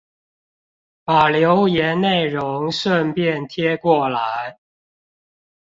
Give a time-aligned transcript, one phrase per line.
[1.03, 4.57] 把留言內容順便貼過來